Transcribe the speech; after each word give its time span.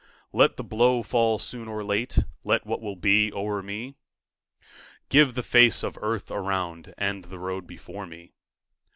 Let 0.33 0.55
the 0.57 0.63
blow 0.63 1.03
fall 1.03 1.37
soon 1.37 1.67
or 1.67 1.83
late, 1.83 2.17
Let 2.43 2.65
what 2.65 2.81
will 2.81 2.95
be 2.95 3.31
o'er 3.31 3.61
me; 3.61 3.97
Give 5.09 5.35
the 5.35 5.43
face 5.43 5.83
of 5.83 5.95
earth 6.01 6.31
around, 6.31 6.95
And 6.97 7.25
the 7.25 7.37
road 7.37 7.67
before 7.67 8.07
me. 8.07 8.33